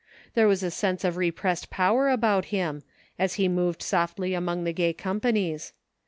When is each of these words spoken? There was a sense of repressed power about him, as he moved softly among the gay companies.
There 0.33 0.47
was 0.47 0.63
a 0.63 0.71
sense 0.71 1.03
of 1.03 1.15
repressed 1.15 1.69
power 1.69 2.09
about 2.09 2.45
him, 2.45 2.81
as 3.19 3.35
he 3.35 3.47
moved 3.47 3.83
softly 3.83 4.33
among 4.33 4.63
the 4.63 4.73
gay 4.73 4.93
companies. 4.93 5.73